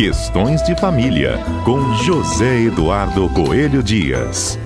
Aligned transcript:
Questões 0.00 0.62
de 0.62 0.74
Família, 0.80 1.34
com 1.62 1.92
José 1.92 2.62
Eduardo 2.62 3.28
Coelho 3.34 3.82
Dias. 3.82 4.58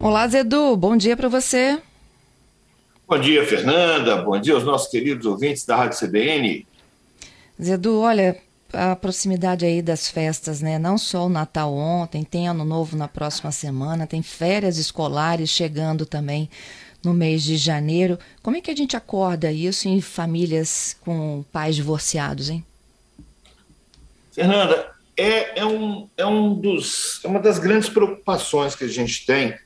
Olá, 0.00 0.28
Zedu, 0.28 0.76
bom 0.76 0.96
dia 0.96 1.16
para 1.16 1.28
você. 1.28 1.82
Bom 3.08 3.18
dia, 3.18 3.44
Fernanda. 3.44 4.22
Bom 4.22 4.40
dia 4.40 4.54
aos 4.54 4.62
nossos 4.62 4.88
queridos 4.92 5.26
ouvintes 5.26 5.66
da 5.66 5.74
Rádio 5.74 5.98
CBN. 5.98 6.64
Zedu, 7.60 7.98
olha, 7.98 8.40
a 8.72 8.94
proximidade 8.94 9.64
aí 9.64 9.80
das 9.80 10.08
festas, 10.08 10.60
né? 10.60 10.78
Não 10.78 10.98
só 10.98 11.26
o 11.26 11.30
Natal 11.30 11.72
ontem, 11.74 12.24
tem 12.24 12.48
Ano 12.48 12.64
Novo 12.64 12.96
na 12.96 13.08
próxima 13.08 13.50
semana, 13.50 14.06
tem 14.06 14.22
férias 14.22 14.78
escolares 14.78 15.50
chegando 15.50 16.04
também 16.04 16.50
no 17.02 17.14
mês 17.14 17.42
de 17.42 17.56
janeiro. 17.56 18.18
Como 18.42 18.56
é 18.56 18.60
que 18.60 18.70
a 18.70 18.76
gente 18.76 18.96
acorda 18.96 19.50
isso 19.50 19.88
em 19.88 20.00
famílias 20.00 20.96
com 21.00 21.44
pais 21.52 21.76
divorciados, 21.76 22.50
hein? 22.50 22.64
Fernanda, 24.32 24.90
é, 25.16 25.60
é, 25.60 25.66
um, 25.66 26.08
é, 26.16 26.26
um 26.26 26.54
dos, 26.54 27.20
é 27.24 27.28
uma 27.28 27.40
das 27.40 27.58
grandes 27.58 27.88
preocupações 27.88 28.76
que 28.76 28.84
a 28.84 28.88
gente 28.88 29.26
tem, 29.26 29.56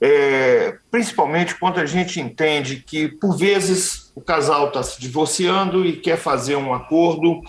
é, 0.00 0.76
principalmente 0.90 1.54
quando 1.54 1.78
a 1.78 1.86
gente 1.86 2.20
entende 2.20 2.82
que, 2.84 3.08
por 3.08 3.36
vezes, 3.36 4.10
o 4.14 4.20
casal 4.20 4.68
está 4.68 4.82
se 4.82 5.00
divorciando 5.00 5.86
e 5.86 5.96
quer 5.96 6.18
fazer 6.18 6.56
um 6.56 6.74
acordo 6.74 7.40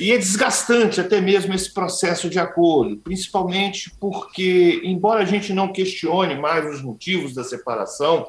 e 0.00 0.12
é 0.12 0.16
desgastante 0.16 0.98
até 0.98 1.20
mesmo 1.20 1.52
esse 1.52 1.74
processo 1.74 2.30
de 2.30 2.38
acordo, 2.38 2.96
principalmente 2.96 3.92
porque, 4.00 4.80
embora 4.82 5.20
a 5.20 5.26
gente 5.26 5.52
não 5.52 5.70
questione 5.70 6.36
mais 6.36 6.64
os 6.74 6.80
motivos 6.80 7.34
da 7.34 7.44
separação, 7.44 8.26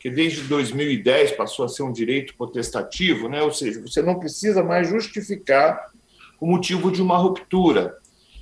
que 0.00 0.10
desde 0.10 0.40
2010 0.42 1.36
passou 1.36 1.64
a 1.64 1.68
ser 1.68 1.84
um 1.84 1.92
direito 1.92 2.34
potestativo, 2.36 3.28
né? 3.28 3.40
ou 3.42 3.52
seja, 3.52 3.80
você 3.80 4.02
não 4.02 4.18
precisa 4.18 4.64
mais 4.64 4.88
justificar 4.88 5.86
o 6.40 6.48
motivo 6.48 6.90
de 6.90 7.00
uma 7.00 7.16
ruptura. 7.16 7.96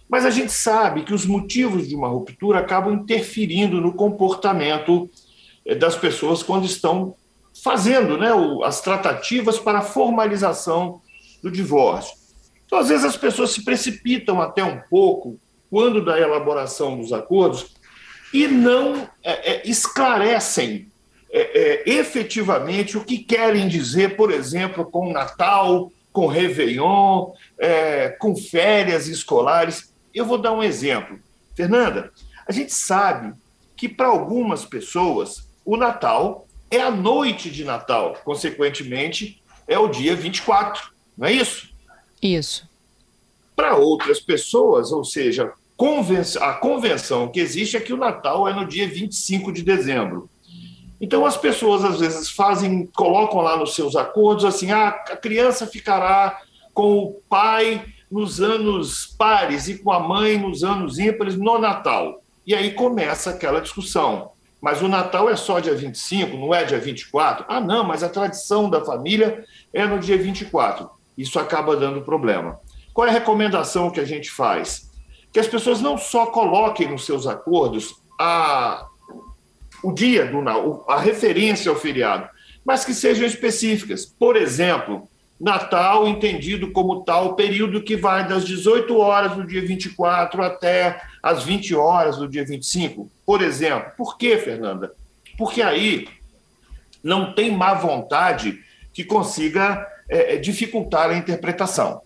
Mas 0.09 0.25
a 0.25 0.31
gente 0.31 0.51
sabe 0.51 1.05
que 1.05 1.13
os 1.13 1.27
motivos 1.27 1.87
de 1.87 1.95
uma 1.95 2.09
ruptura 2.09 2.59
acabam 2.59 2.95
interferindo 2.95 3.83
no 3.83 3.93
comportamento 3.93 5.11
eh, 5.67 5.75
das 5.75 5.95
pessoas 5.95 6.43
quando 6.43 6.65
estão 6.65 7.15
fazendo 7.63 8.17
né, 8.17 8.31
as 8.65 8.81
tratativas 8.81 9.59
para 9.59 9.81
a 9.81 9.83
formalização 9.83 11.03
do 11.43 11.51
divórcio. 11.51 12.22
Então, 12.73 12.81
às 12.81 12.89
vezes, 12.89 13.05
as 13.05 13.19
pessoas 13.19 13.51
se 13.51 13.63
precipitam 13.63 14.41
até 14.41 14.65
um 14.65 14.81
pouco 14.89 15.39
quando 15.71 16.03
da 16.03 16.19
elaboração 16.19 16.97
dos 16.97 17.13
acordos 17.13 17.75
e 18.33 18.49
não 18.49 19.07
é, 19.23 19.57
é, 19.57 19.63
esclarecem 19.69 20.91
é, 21.31 21.41
é, 21.41 21.83
efetivamente 21.87 22.97
o 22.97 23.05
que 23.05 23.19
querem 23.19 23.69
dizer, 23.69 24.17
por 24.17 24.31
exemplo, 24.31 24.87
com 24.87 25.13
Natal, 25.13 25.93
com 26.15 26.27
Réveillon, 26.27 27.33
é, 27.59 28.09
com 28.09 28.35
férias 28.35 29.07
escolares. 29.07 29.93
Eu 30.15 30.25
vou 30.25 30.39
dar 30.39 30.53
um 30.53 30.63
exemplo. 30.63 31.21
Fernanda, 31.55 32.11
a 32.49 32.53
gente 32.53 32.73
sabe 32.73 33.35
que 33.77 33.87
para 33.87 34.07
algumas 34.07 34.65
pessoas 34.65 35.47
o 35.63 35.77
Natal 35.77 36.47
é 36.71 36.81
a 36.81 36.91
noite 36.91 37.51
de 37.51 37.65
Natal, 37.65 38.17
consequentemente, 38.25 39.43
é 39.69 39.79
o 39.79 39.89
dia 39.89 40.17
24, 40.17 40.91
não 41.19 41.29
é 41.29 41.35
isso? 41.35 41.72
Isso. 42.23 42.69
Para 43.57 43.77
outras 43.77 44.21
pessoas, 44.21 44.93
ou 44.93 45.05
seja, 45.05 45.53
a 46.41 46.53
convenção 46.53 47.29
que 47.29 47.41
existe 47.41 47.77
é 47.77 47.81
que 47.81 47.93
o 47.93 47.97
Natal 47.97 48.49
é 48.49 48.55
no 48.55 48.65
dia 48.65 48.89
25 48.89 49.51
de 49.51 49.63
dezembro. 49.63 50.31
Então 51.01 51.27
as 51.27 51.37
pessoas 51.37 51.85
às 51.85 51.99
vezes 51.99 52.31
fazem, 52.31 52.87
colocam 52.95 53.41
lá 53.41 53.57
nos 53.57 53.75
seus 53.75 53.97
acordos 53.97 54.45
assim: 54.45 54.71
ah, 54.71 54.89
a 54.89 55.17
criança 55.17 55.67
ficará 55.67 56.41
com 56.73 56.99
o 56.99 57.13
pai 57.29 57.85
nos 58.09 58.41
anos 58.41 59.07
pares 59.19 59.67
e 59.67 59.79
com 59.79 59.91
a 59.91 59.99
mãe 59.99 60.39
nos 60.39 60.63
anos 60.63 61.01
ímpares 61.01 61.37
no 61.37 61.59
Natal. 61.59 62.23
E 62.47 62.55
aí 62.55 62.73
começa 62.73 63.31
aquela 63.31 63.61
discussão. 63.61 64.31
Mas 64.61 64.81
o 64.81 64.87
Natal 64.87 65.29
é 65.29 65.35
só 65.35 65.59
dia 65.59 65.75
25, 65.75 66.37
não 66.37 66.55
é 66.55 66.63
dia 66.63 66.79
24? 66.79 67.45
Ah, 67.49 67.61
não, 67.61 67.83
mas 67.83 68.05
a 68.05 68.09
tradição 68.09 68.71
da 68.71 68.85
família 68.85 69.45
é 69.73 69.85
no 69.85 69.99
dia 69.99 70.17
24 70.17 70.89
isso 71.17 71.39
acaba 71.39 71.77
dando 71.77 72.03
problema. 72.03 72.61
Qual 72.93 73.07
é 73.07 73.11
a 73.11 73.15
recomendação 73.15 73.91
que 73.91 74.01
a 74.01 74.05
gente 74.05 74.31
faz? 74.31 74.91
Que 75.33 75.41
as 75.41 75.47
pessoas 75.47 75.81
não 75.81 75.97
só 75.97 76.27
coloquem 76.27 76.91
nos 76.91 77.07
seus 77.07 77.27
acordos 77.27 77.97
a, 78.21 78.87
o 79.83 79.93
dia 79.93 80.27
do 80.27 80.85
a 80.89 80.99
referência 80.99 81.71
ao 81.71 81.77
feriado, 81.77 82.29
mas 82.65 82.85
que 82.85 82.95
sejam 82.95 83.27
específicas. 83.27 84.05
Por 84.05 84.37
exemplo, 84.37 85.09
Natal 85.43 86.07
entendido 86.07 86.71
como 86.71 87.03
tal 87.03 87.35
período 87.35 87.83
que 87.83 87.97
vai 87.97 88.29
das 88.29 88.45
18 88.45 88.97
horas 88.97 89.35
do 89.35 89.45
dia 89.45 89.61
24 89.61 90.41
até 90.41 91.03
as 91.21 91.43
20 91.43 91.75
horas 91.75 92.17
do 92.17 92.29
dia 92.29 92.45
25, 92.45 93.11
por 93.27 93.43
exemplo. 93.43 93.91
Por 93.97 94.17
quê, 94.17 94.39
Fernanda? 94.39 94.93
Porque 95.37 95.61
aí 95.61 96.07
não 97.03 97.33
tem 97.33 97.51
má 97.51 97.75
vontade 97.75 98.61
que 98.93 99.03
consiga 99.03 99.85
é, 100.13 100.35
é, 100.35 100.37
dificultar 100.37 101.09
a 101.09 101.17
interpretação. 101.17 102.03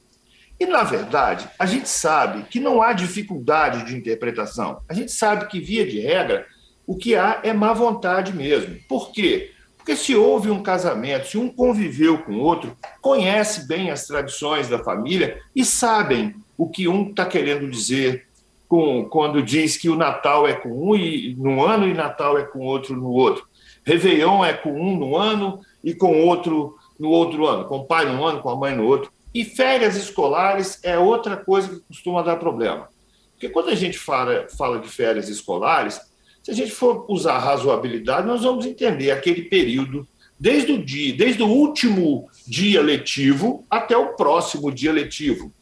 E, 0.61 0.65
na 0.65 0.85
verdade, 0.85 1.49
a 1.59 1.67
gente 1.67 1.89
sabe 1.89 2.45
que 2.45 2.61
não 2.61 2.81
há 2.81 2.93
dificuldade 2.93 3.85
de 3.85 3.97
interpretação. 3.97 4.81
A 4.89 4.95
gente 4.95 5.11
sabe 5.11 5.49
que, 5.49 5.59
via 5.59 5.85
de 5.85 5.99
regra, 5.99 6.47
o 6.87 6.97
que 6.97 7.17
há 7.17 7.41
é 7.43 7.53
má 7.53 7.73
vontade 7.73 8.33
mesmo. 8.33 8.77
Por 8.89 9.11
quê? 9.11 9.51
Porque 9.77 9.97
se 9.97 10.15
houve 10.15 10.51
um 10.51 10.63
casamento, 10.63 11.27
se 11.27 11.37
um 11.37 11.49
conviveu 11.49 12.19
com 12.19 12.35
o 12.35 12.41
outro, 12.41 12.77
conhece 13.03 13.67
bem 13.67 13.91
as 13.91 14.07
tradições 14.07 14.69
da 14.69 14.79
família 14.79 15.41
e 15.55 15.65
sabem 15.65 16.37
o 16.57 16.69
que 16.69 16.87
um 16.87 17.11
está 17.11 17.27
querendo 17.27 17.69
dizer 17.69 18.25
com, 18.69 19.05
quando 19.05 19.43
diz 19.43 19.77
que 19.77 19.89
o 19.89 19.97
Natal 19.97 20.47
é 20.47 20.55
com 20.55 20.91
um 20.91 20.95
e, 20.95 21.35
no 21.37 21.65
ano 21.65 21.89
e 21.89 21.93
Natal 21.95 22.39
é 22.39 22.45
com 22.45 22.61
outro 22.61 22.95
no 22.95 23.11
outro. 23.11 23.47
Réveillon 23.85 24.45
é 24.45 24.53
com 24.53 24.71
um 24.71 24.97
no 24.97 25.17
ano 25.17 25.61
e 25.83 25.93
com 25.93 26.25
outro 26.25 26.77
no 26.99 27.11
outro 27.11 27.47
ano, 27.47 27.65
com 27.65 27.79
o 27.79 27.85
pai 27.85 28.07
num 28.07 28.25
ano, 28.25 28.41
com 28.41 28.51
a 28.51 28.57
mãe 28.57 28.75
no 28.75 28.87
outro. 28.87 29.11
E 29.35 29.45
férias 29.45 29.97
escolares 29.97 30.79
é 30.83 30.99
outra 30.99 31.37
coisa 31.37 31.69
que 31.69 31.81
costuma 31.81 32.23
dar 32.23 32.37
problema. 32.37 32.89
Porque 33.33 33.49
quando 33.49 33.69
a 33.69 33.75
gente 33.75 33.99
fala, 33.99 34.47
fala 34.57 34.79
de 34.79 34.89
férias 34.89 35.29
escolares, 35.29 36.01
se 36.43 36.51
a 36.51 36.55
gente 36.55 36.71
for 36.71 37.05
usar 37.09 37.39
razoabilidade, 37.39 38.27
nós 38.27 38.43
vamos 38.43 38.65
entender 38.65 39.11
aquele 39.11 39.43
período 39.43 40.07
desde 40.39 40.73
o 40.73 40.85
dia, 40.85 41.15
desde 41.15 41.43
o 41.43 41.49
último 41.49 42.29
dia 42.47 42.81
letivo 42.81 43.65
até 43.71 43.97
o 43.97 44.15
próximo 44.15 44.73
dia 44.73 44.93
letivo. 44.93 45.53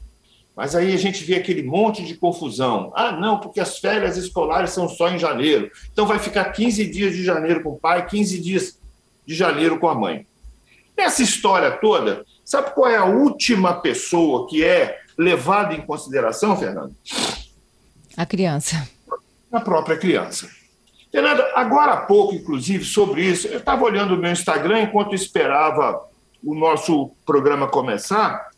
Mas 0.55 0.77
aí 0.77 0.95
a 0.95 0.97
gente 0.97 1.25
vê 1.25 1.35
aquele 1.35 1.63
monte 1.65 2.05
de 2.05 2.15
confusão. 2.15 2.93
Ah, 2.95 3.11
não, 3.11 3.41
porque 3.41 3.59
as 3.59 3.79
férias 3.79 4.17
escolares 4.17 4.71
são 4.71 4.89
só 4.89 5.09
em 5.09 5.19
janeiro. 5.19 5.71
Então 5.93 6.07
vai 6.07 6.19
ficar 6.21 6.45
15 6.45 6.87
dias 6.87 7.13
de 7.13 7.25
janeiro 7.25 7.63
com 7.63 7.71
o 7.71 7.79
pai, 7.79 8.07
15 8.07 8.41
dias 8.41 8.79
de 9.27 9.35
janeiro 9.35 9.81
com 9.81 9.89
a 9.89 9.95
mãe. 9.95 10.27
Nessa 10.97 11.23
história 11.23 11.71
toda, 11.73 12.25
sabe 12.45 12.73
qual 12.73 12.91
é 12.91 12.97
a 12.97 13.05
última 13.05 13.75
pessoa 13.75 14.47
que 14.49 14.65
é 14.65 15.01
levada 15.19 15.75
em 15.75 15.81
consideração, 15.81 16.57
Fernando? 16.57 16.95
A 18.17 18.25
criança. 18.25 18.89
A 19.53 19.61
própria 19.61 19.97
criança. 19.97 20.49
Fernanda, 21.11 21.53
agora 21.55 21.93
há 21.93 21.97
pouco, 21.99 22.35
inclusive, 22.35 22.85
sobre 22.85 23.25
isso, 23.25 23.47
eu 23.47 23.59
estava 23.59 23.85
olhando 23.85 24.15
o 24.15 24.19
meu 24.19 24.33
Instagram 24.33 24.83
enquanto 24.83 25.15
esperava 25.15 26.01
o 26.43 26.55
nosso 26.55 27.11
programa 27.25 27.69
começar 27.69 28.51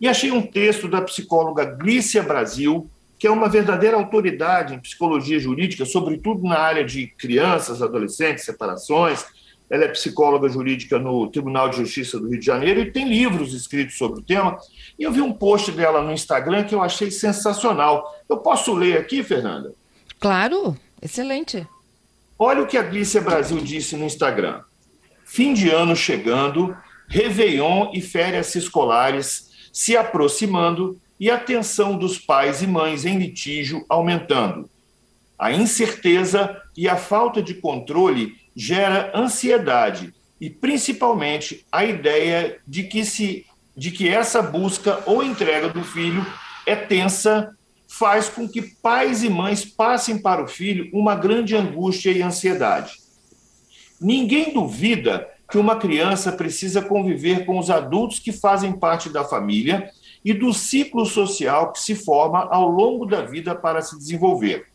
e 0.00 0.06
achei 0.06 0.30
um 0.30 0.42
texto 0.42 0.88
da 0.88 1.00
psicóloga 1.02 1.64
Glícia 1.64 2.22
Brasil, 2.22 2.88
que 3.18 3.26
é 3.26 3.30
uma 3.30 3.48
verdadeira 3.48 3.96
autoridade 3.96 4.74
em 4.74 4.78
psicologia 4.78 5.40
jurídica, 5.40 5.84
sobretudo 5.84 6.42
na 6.44 6.58
área 6.58 6.84
de 6.84 7.08
crianças, 7.08 7.82
adolescentes, 7.82 8.44
separações 8.44 9.24
ela 9.70 9.84
é 9.84 9.88
psicóloga 9.88 10.48
jurídica 10.48 10.98
no 10.98 11.28
Tribunal 11.28 11.68
de 11.68 11.76
Justiça 11.76 12.18
do 12.18 12.28
Rio 12.28 12.40
de 12.40 12.46
Janeiro 12.46 12.80
e 12.80 12.90
tem 12.90 13.08
livros 13.08 13.52
escritos 13.52 13.98
sobre 13.98 14.20
o 14.20 14.22
tema. 14.22 14.58
E 14.98 15.02
eu 15.02 15.12
vi 15.12 15.20
um 15.20 15.32
post 15.32 15.70
dela 15.72 16.00
no 16.00 16.12
Instagram 16.12 16.64
que 16.64 16.74
eu 16.74 16.82
achei 16.82 17.10
sensacional. 17.10 18.16
Eu 18.28 18.38
posso 18.38 18.72
ler 18.72 18.98
aqui, 18.98 19.22
Fernanda? 19.22 19.72
Claro, 20.18 20.76
excelente. 21.02 21.66
Olha 22.38 22.62
o 22.62 22.66
que 22.66 22.78
a 22.78 22.82
Glícia 22.82 23.20
Brasil 23.20 23.58
disse 23.58 23.96
no 23.96 24.04
Instagram. 24.04 24.62
Fim 25.24 25.52
de 25.52 25.68
ano 25.68 25.94
chegando, 25.94 26.74
Réveillon 27.06 27.90
e 27.92 28.00
férias 28.00 28.54
escolares 28.54 29.48
se 29.72 29.96
aproximando 29.96 30.98
e 31.20 31.30
a 31.30 31.38
tensão 31.38 31.96
dos 31.96 32.18
pais 32.18 32.62
e 32.62 32.66
mães 32.66 33.04
em 33.04 33.18
litígio 33.18 33.84
aumentando. 33.88 34.70
A 35.38 35.52
incerteza 35.52 36.60
e 36.76 36.88
a 36.88 36.96
falta 36.96 37.42
de 37.42 37.54
controle 37.54 38.36
gera 38.58 39.12
ansiedade 39.14 40.12
e 40.40 40.50
principalmente 40.50 41.64
a 41.70 41.84
ideia 41.84 42.58
de 42.66 42.82
que 42.82 43.04
se 43.04 43.46
de 43.76 43.92
que 43.92 44.08
essa 44.08 44.42
busca 44.42 45.00
ou 45.06 45.22
entrega 45.22 45.68
do 45.68 45.84
filho 45.84 46.26
é 46.66 46.74
tensa 46.74 47.56
faz 47.86 48.28
com 48.28 48.48
que 48.48 48.60
pais 48.60 49.22
e 49.22 49.30
mães 49.30 49.64
passem 49.64 50.20
para 50.20 50.42
o 50.42 50.48
filho 50.48 50.90
uma 50.92 51.14
grande 51.14 51.54
angústia 51.54 52.10
e 52.10 52.20
ansiedade. 52.20 52.94
Ninguém 54.00 54.52
duvida 54.52 55.28
que 55.48 55.56
uma 55.56 55.76
criança 55.76 56.32
precisa 56.32 56.82
conviver 56.82 57.46
com 57.46 57.56
os 57.56 57.70
adultos 57.70 58.18
que 58.18 58.32
fazem 58.32 58.72
parte 58.72 59.08
da 59.08 59.22
família 59.22 59.88
e 60.24 60.34
do 60.34 60.52
ciclo 60.52 61.06
social 61.06 61.72
que 61.72 61.80
se 61.80 61.94
forma 61.94 62.48
ao 62.50 62.68
longo 62.68 63.06
da 63.06 63.22
vida 63.22 63.54
para 63.54 63.80
se 63.80 63.96
desenvolver. 63.96 64.66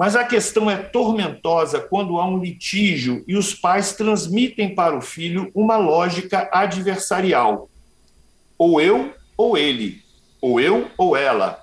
Mas 0.00 0.16
a 0.16 0.24
questão 0.24 0.70
é 0.70 0.78
tormentosa 0.78 1.78
quando 1.78 2.18
há 2.18 2.26
um 2.26 2.38
litígio 2.38 3.22
e 3.28 3.36
os 3.36 3.54
pais 3.54 3.92
transmitem 3.92 4.74
para 4.74 4.96
o 4.96 5.02
filho 5.02 5.50
uma 5.54 5.76
lógica 5.76 6.48
adversarial. 6.50 7.68
Ou 8.56 8.80
eu 8.80 9.12
ou 9.36 9.58
ele, 9.58 10.00
ou 10.40 10.58
eu 10.58 10.90
ou 10.96 11.14
ela. 11.14 11.62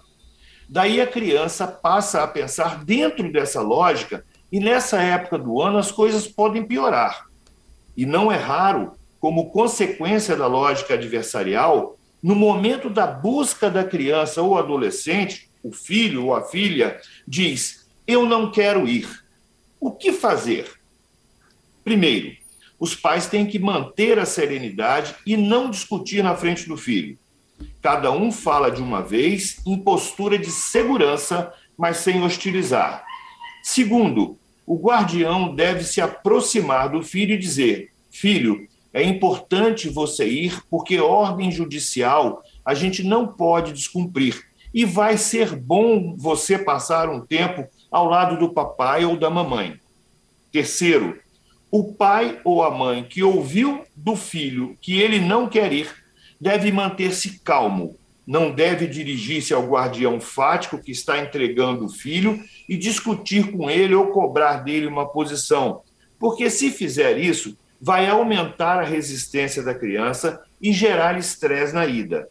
Daí 0.69 1.01
a 1.01 1.07
criança 1.07 1.65
passa 1.65 2.21
a 2.21 2.27
pensar 2.27 2.85
dentro 2.85 3.31
dessa 3.31 3.59
lógica 3.59 4.23
e 4.51 4.59
nessa 4.59 5.01
época 5.01 5.39
do 5.39 5.59
ano 5.59 5.79
as 5.79 5.91
coisas 5.91 6.27
podem 6.27 6.63
piorar. 6.63 7.25
E 7.97 8.05
não 8.05 8.31
é 8.31 8.37
raro, 8.37 8.91
como 9.19 9.49
consequência 9.49 10.35
da 10.35 10.45
lógica 10.45 10.93
adversarial, 10.93 11.97
no 12.21 12.35
momento 12.35 12.87
da 12.87 13.07
busca 13.07 13.67
da 13.67 13.83
criança 13.83 14.43
ou 14.43 14.59
adolescente, 14.59 15.49
o 15.63 15.71
filho 15.71 16.25
ou 16.25 16.35
a 16.35 16.43
filha 16.43 17.01
diz: 17.27 17.86
Eu 18.07 18.25
não 18.25 18.49
quero 18.49 18.87
ir. 18.87 19.07
O 19.81 19.91
que 19.91 20.13
fazer? 20.13 20.79
Primeiro, 21.83 22.35
os 22.79 22.95
pais 22.95 23.27
têm 23.27 23.45
que 23.45 23.59
manter 23.59 24.17
a 24.17 24.25
serenidade 24.25 25.13
e 25.25 25.35
não 25.35 25.69
discutir 25.69 26.23
na 26.23 26.35
frente 26.35 26.67
do 26.67 26.77
filho. 26.77 27.19
Cada 27.81 28.11
um 28.11 28.31
fala 28.31 28.71
de 28.71 28.81
uma 28.81 29.01
vez, 29.01 29.61
em 29.65 29.77
postura 29.77 30.37
de 30.37 30.49
segurança, 30.49 31.51
mas 31.77 31.97
sem 31.97 32.23
hostilizar. 32.23 33.05
Segundo, 33.61 34.37
o 34.65 34.77
guardião 34.77 35.53
deve 35.53 35.83
se 35.83 35.99
aproximar 35.99 36.89
do 36.89 37.03
filho 37.03 37.33
e 37.33 37.37
dizer: 37.37 37.91
Filho, 38.09 38.67
é 38.93 39.03
importante 39.03 39.89
você 39.89 40.27
ir, 40.27 40.61
porque 40.69 40.99
ordem 40.99 41.51
judicial 41.51 42.41
a 42.65 42.73
gente 42.73 43.03
não 43.03 43.27
pode 43.27 43.73
descumprir. 43.73 44.47
E 44.73 44.85
vai 44.85 45.17
ser 45.17 45.55
bom 45.55 46.15
você 46.17 46.57
passar 46.57 47.09
um 47.09 47.21
tempo 47.21 47.67
ao 47.91 48.05
lado 48.05 48.37
do 48.37 48.53
papai 48.53 49.05
ou 49.05 49.17
da 49.17 49.29
mamãe. 49.29 49.79
Terceiro, 50.51 51.19
o 51.69 51.93
pai 51.93 52.39
ou 52.43 52.63
a 52.63 52.71
mãe 52.71 53.03
que 53.03 53.23
ouviu 53.23 53.83
do 53.95 54.15
filho 54.15 54.77
que 54.81 54.99
ele 54.99 55.19
não 55.19 55.47
quer 55.49 55.73
ir, 55.73 55.93
deve 56.39 56.71
manter-se 56.71 57.39
calmo, 57.39 57.97
não 58.25 58.51
deve 58.51 58.87
dirigir-se 58.87 59.53
ao 59.53 59.67
guardião 59.67 60.19
fático 60.19 60.81
que 60.81 60.91
está 60.91 61.19
entregando 61.19 61.85
o 61.85 61.89
filho 61.89 62.41
e 62.67 62.77
discutir 62.77 63.51
com 63.51 63.69
ele 63.69 63.95
ou 63.95 64.07
cobrar 64.07 64.63
dele 64.63 64.87
uma 64.87 65.07
posição, 65.07 65.81
porque 66.19 66.49
se 66.49 66.71
fizer 66.71 67.17
isso, 67.17 67.57
vai 67.79 68.07
aumentar 68.07 68.79
a 68.79 68.85
resistência 68.85 69.61
da 69.63 69.73
criança 69.73 70.41
e 70.61 70.71
gerar 70.71 71.17
estresse 71.17 71.73
na 71.73 71.85
ida. 71.85 72.27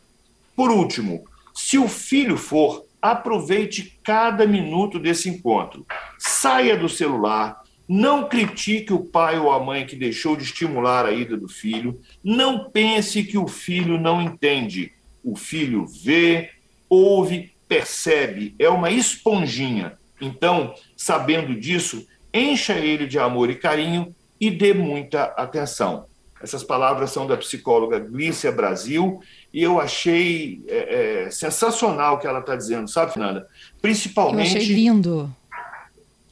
Por 0.54 0.70
último, 0.70 1.24
se 1.54 1.78
o 1.78 1.88
filho 1.88 2.36
for, 2.36 2.85
aproveite 3.12 3.98
cada 4.02 4.46
minuto 4.46 4.98
desse 4.98 5.28
encontro. 5.28 5.86
Saia 6.18 6.76
do 6.76 6.88
celular, 6.88 7.62
não 7.88 8.28
critique 8.28 8.92
o 8.92 9.04
pai 9.04 9.38
ou 9.38 9.52
a 9.52 9.62
mãe 9.62 9.86
que 9.86 9.94
deixou 9.94 10.36
de 10.36 10.42
estimular 10.42 11.06
a 11.06 11.12
ida 11.12 11.36
do 11.36 11.48
filho. 11.48 12.00
Não 12.22 12.70
pense 12.70 13.22
que 13.22 13.38
o 13.38 13.46
filho 13.46 13.98
não 13.98 14.20
entende. 14.20 14.92
O 15.22 15.36
filho 15.36 15.86
vê, 15.86 16.50
ouve, 16.88 17.52
percebe, 17.68 18.54
é 18.58 18.68
uma 18.68 18.90
esponjinha. 18.90 19.98
Então, 20.20 20.74
sabendo 20.96 21.54
disso, 21.54 22.06
encha 22.32 22.74
ele 22.74 23.06
de 23.06 23.18
amor 23.18 23.50
e 23.50 23.54
carinho 23.54 24.14
e 24.40 24.50
dê 24.50 24.74
muita 24.74 25.24
atenção. 25.36 26.06
Essas 26.42 26.62
palavras 26.62 27.10
são 27.10 27.26
da 27.26 27.36
psicóloga 27.36 27.98
Glícia 27.98 28.52
Brasil 28.52 29.20
e 29.56 29.62
eu 29.62 29.80
achei 29.80 30.62
é, 30.68 31.24
é, 31.24 31.30
sensacional 31.30 32.16
o 32.16 32.18
que 32.18 32.26
ela 32.26 32.40
está 32.40 32.54
dizendo, 32.54 32.86
sabe, 32.88 33.14
Fernanda? 33.14 33.48
Principalmente. 33.80 34.54
Eu 34.54 34.60
achei 34.60 34.74
lindo. 34.74 35.34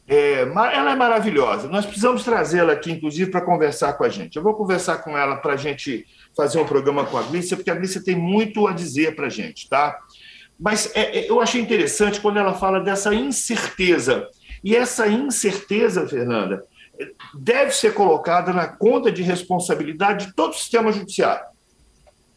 É, 0.07 0.43
ela 0.43 0.93
é 0.93 0.95
maravilhosa. 0.95 1.67
Nós 1.67 1.87
precisamos 1.87 2.23
trazê-la 2.23 2.75
aqui, 2.75 2.93
inclusive, 2.93 3.31
para 3.31 3.41
conversar 3.41 3.95
com 3.95 4.05
a 4.05 4.11
gente. 4.11 4.37
Eu 4.37 4.43
vou 4.43 4.53
conversar 4.53 4.99
com 4.99 5.17
ela 5.17 5.37
para 5.37 5.55
a 5.55 5.57
gente 5.57 6.05
fazer 6.37 6.61
um 6.61 6.67
programa 6.67 7.07
com 7.07 7.17
a 7.17 7.23
Glícia, 7.23 7.57
porque 7.57 7.71
a 7.71 7.75
Glícia 7.75 8.05
tem 8.05 8.15
muito 8.15 8.67
a 8.67 8.75
dizer 8.75 9.17
para 9.17 9.29
a 9.29 9.31
gente, 9.31 9.71
tá? 9.71 9.99
Mas 10.61 10.95
é, 10.95 11.21
é, 11.21 11.31
eu 11.31 11.41
achei 11.41 11.63
interessante 11.63 12.21
quando 12.21 12.39
ela 12.39 12.53
fala 12.53 12.79
dessa 12.79 13.15
incerteza. 13.15 14.29
E 14.63 14.77
essa 14.77 15.09
incerteza, 15.09 16.07
Fernanda, 16.07 16.63
deve 17.39 17.71
ser 17.71 17.95
colocada 17.95 18.53
na 18.53 18.67
conta 18.67 19.11
de 19.11 19.23
responsabilidade 19.23 20.27
de 20.27 20.35
todo 20.35 20.51
o 20.51 20.57
sistema 20.57 20.93
judiciário. 20.93 21.54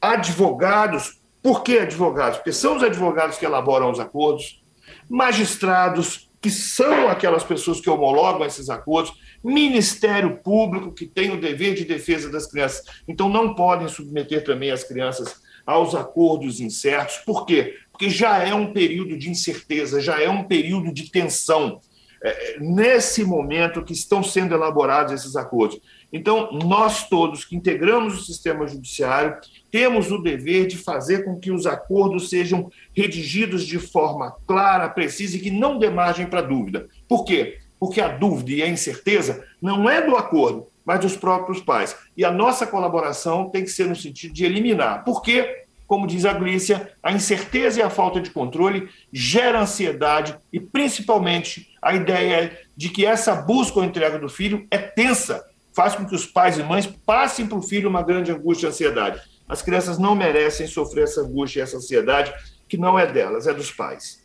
Advogados, 0.02 1.22
por 1.42 1.64
que 1.64 1.80
advogados? 1.80 2.38
Porque 2.38 2.52
são 2.52 2.78
os 2.78 2.84
advogados 2.84 3.38
que 3.38 3.46
elaboram 3.46 3.92
os 3.92 4.00
acordos, 4.00 4.64
magistrados, 5.10 6.30
que 6.42 6.50
são 6.50 7.08
aquelas 7.08 7.44
pessoas 7.44 7.82
que 7.82 7.90
homologam 7.90 8.46
esses 8.46 8.70
acordos, 8.70 9.14
Ministério 9.44 10.38
Público, 10.38 10.94
que 10.94 11.06
tem 11.06 11.32
o 11.32 11.42
dever 11.42 11.74
de 11.74 11.86
defesa 11.86 12.30
das 12.30 12.48
crianças. 12.48 12.84
Então, 13.08 13.28
não 13.30 13.56
podem 13.56 13.88
submeter 13.88 14.44
também 14.44 14.72
as 14.72 14.84
crianças 14.84 15.42
aos 15.66 15.94
acordos 15.96 16.62
incertos. 16.62 17.18
Por 17.26 17.46
quê? 17.46 17.76
Porque 17.92 18.10
já 18.10 18.38
é 18.38 18.54
um 18.54 18.72
período 18.72 19.18
de 19.18 19.30
incerteza, 19.30 20.00
já 20.00 20.22
é 20.22 20.30
um 20.30 20.44
período 20.44 20.94
de 20.94 21.12
tensão 21.12 21.82
é, 22.24 22.58
nesse 22.60 23.24
momento 23.24 23.84
que 23.84 23.94
estão 23.94 24.24
sendo 24.24 24.56
elaborados 24.56 25.14
esses 25.14 25.36
acordos. 25.36 25.80
Então, 26.12 26.52
nós 26.54 27.08
todos 27.10 27.44
que 27.44 27.56
integramos 27.56 28.18
o 28.18 28.24
sistema 28.24 28.66
judiciário 28.68 29.38
temos 29.70 30.12
o 30.12 30.18
dever 30.18 30.66
de 30.66 30.78
fazer 30.78 31.26
com 31.26 31.38
que 31.38 31.52
os 31.52 31.66
acordos 31.66 32.30
sejam 32.30 32.72
redigidos 32.96 33.66
de 33.66 33.78
forma 33.78 34.36
clara, 34.48 34.90
precisa 34.90 35.36
e 35.36 35.40
que 35.40 35.52
não 35.52 35.78
dê 35.78 35.90
margem 35.90 36.28
para 36.28 36.42
dúvida. 36.42 36.88
Por 37.08 37.26
quê? 37.26 37.60
Porque 37.80 38.00
a 38.00 38.08
dúvida 38.08 38.52
e 38.52 38.64
a 38.64 38.68
incerteza 38.68 39.46
não 39.62 39.90
é 39.90 40.02
do 40.02 40.16
acordo, 40.16 40.68
mas 40.86 41.02
dos 41.02 41.18
próprios 41.18 41.60
pais. 41.60 41.96
E 42.16 42.24
a 42.24 42.32
nossa 42.32 42.66
colaboração 42.66 43.50
tem 43.50 43.64
que 43.64 43.70
ser 43.70 43.88
no 43.88 43.96
sentido 43.96 44.34
de 44.34 44.46
eliminar. 44.46 45.04
Por 45.04 45.22
quê? 45.22 45.66
como 45.88 46.06
diz 46.06 46.26
a 46.26 46.34
Glícia, 46.34 46.92
a 47.02 47.14
incerteza 47.14 47.80
e 47.80 47.82
a 47.82 47.90
falta 47.90 48.20
de 48.20 48.30
controle 48.30 48.90
gera 49.12 49.62
ansiedade 49.62 50.38
e, 50.52 50.60
principalmente, 50.60 51.74
a 51.82 51.96
ideia 51.96 52.60
de 52.76 52.90
que 52.90 53.06
essa 53.06 53.34
busca 53.34 53.80
ou 53.80 53.86
entrega 53.86 54.20
do 54.20 54.28
filho 54.28 54.68
é 54.70 54.78
tensa, 54.78 55.46
faz 55.78 55.94
com 55.94 56.08
que 56.08 56.16
os 56.16 56.26
pais 56.26 56.58
e 56.58 56.64
mães 56.64 56.88
passem 57.06 57.46
para 57.46 57.60
o 57.60 57.62
filho 57.62 57.88
uma 57.88 58.02
grande 58.02 58.32
angústia 58.32 58.66
e 58.66 58.70
ansiedade. 58.70 59.22
As 59.48 59.62
crianças 59.62 60.00
não 60.00 60.16
merecem 60.16 60.66
sofrer 60.66 61.04
essa 61.04 61.22
angústia 61.22 61.60
e 61.60 61.62
essa 61.62 61.78
ansiedade, 61.78 62.34
que 62.68 62.78
não 62.78 62.98
é 62.98 63.06
delas, 63.06 63.46
é 63.46 63.54
dos 63.54 63.70
pais. 63.70 64.20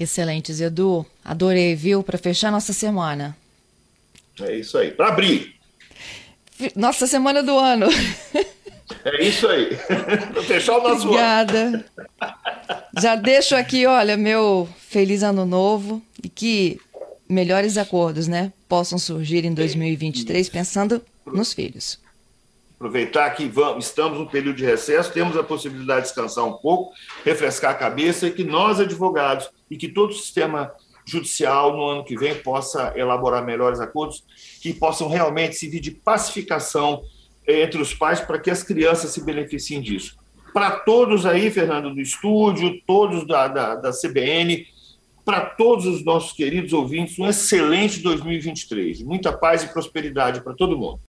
Excelente, 0.00 0.52
Edu. 0.62 1.04
Adorei, 1.22 1.74
viu? 1.74 2.02
Para 2.02 2.16
fechar 2.16 2.50
nossa 2.50 2.72
semana. 2.72 3.36
É 4.40 4.56
isso 4.56 4.78
aí. 4.78 4.92
Para 4.92 5.08
abrir. 5.08 5.56
Nossa 6.74 7.06
semana 7.06 7.42
do 7.42 7.58
ano. 7.58 7.88
É 9.04 9.22
isso 9.22 9.46
aí. 9.48 9.76
Vou 10.32 10.42
fechar 10.42 10.78
o 10.78 10.82
nosso 10.82 11.06
Obrigada. 11.06 11.58
Ano. 11.58 11.84
Já 12.98 13.14
deixo 13.14 13.54
aqui, 13.54 13.84
olha, 13.84 14.16
meu 14.16 14.66
feliz 14.88 15.22
ano 15.22 15.44
novo 15.44 16.02
e 16.24 16.30
que 16.30 16.80
melhores 17.28 17.76
acordos, 17.76 18.28
né, 18.28 18.52
possam 18.68 18.98
surgir 18.98 19.44
em 19.44 19.52
2023 19.52 20.48
pensando 20.48 21.02
nos 21.26 21.52
filhos. 21.52 21.98
Aproveitar 22.76 23.30
que 23.30 23.46
vamos, 23.48 23.86
estamos 23.86 24.18
no 24.18 24.26
período 24.26 24.56
de 24.56 24.64
recesso, 24.64 25.10
temos 25.10 25.36
a 25.36 25.42
possibilidade 25.42 26.02
de 26.02 26.06
descansar 26.08 26.44
um 26.44 26.52
pouco, 26.52 26.92
refrescar 27.24 27.70
a 27.70 27.74
cabeça 27.74 28.26
e 28.26 28.32
que 28.32 28.44
nós, 28.44 28.78
advogados, 28.78 29.48
e 29.70 29.76
que 29.76 29.88
todo 29.88 30.10
o 30.10 30.14
sistema 30.14 30.70
judicial 31.06 31.74
no 31.74 31.86
ano 31.86 32.04
que 32.04 32.16
vem 32.18 32.34
possa 32.34 32.92
elaborar 32.96 33.44
melhores 33.44 33.80
acordos 33.80 34.24
que 34.60 34.74
possam 34.74 35.08
realmente 35.08 35.56
servir 35.56 35.80
de 35.80 35.90
pacificação 35.90 37.02
entre 37.46 37.80
os 37.80 37.94
pais 37.94 38.20
para 38.20 38.38
que 38.38 38.50
as 38.50 38.62
crianças 38.62 39.12
se 39.12 39.24
beneficiem 39.24 39.80
disso. 39.80 40.16
Para 40.52 40.72
todos 40.72 41.24
aí, 41.24 41.50
Fernando, 41.50 41.94
do 41.94 42.00
estúdio, 42.00 42.80
todos 42.86 43.26
da, 43.26 43.46
da, 43.46 43.74
da 43.76 43.90
CBN, 43.92 44.66
para 45.26 45.40
todos 45.40 45.86
os 45.86 46.04
nossos 46.04 46.32
queridos 46.32 46.72
ouvintes, 46.72 47.18
um 47.18 47.26
excelente 47.26 48.00
2023. 48.00 49.02
Muita 49.02 49.36
paz 49.36 49.64
e 49.64 49.72
prosperidade 49.72 50.40
para 50.40 50.54
todo 50.54 50.78
mundo. 50.78 51.00